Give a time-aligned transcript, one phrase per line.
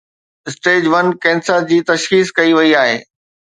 [0.47, 2.99] Stage one cancer جي تشخيص ڪئي وئي آهي.